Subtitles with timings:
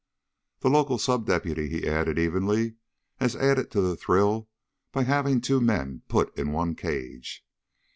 [0.61, 2.77] "The local sub deputy," he added evenly,
[3.17, 4.49] "has added to the thrill
[4.91, 7.45] by having the two men put in one cage.